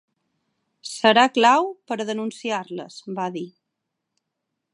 [0.91, 3.49] Serà clau per a denunciar-les, va dir.